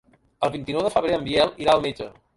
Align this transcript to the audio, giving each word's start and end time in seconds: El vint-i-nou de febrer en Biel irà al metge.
El 0.47 0.51
vint-i-nou 0.55 0.85
de 0.87 0.91
febrer 0.95 1.19
en 1.19 1.27
Biel 1.29 1.53
irà 1.67 1.77
al 1.77 1.85
metge. 1.89 2.13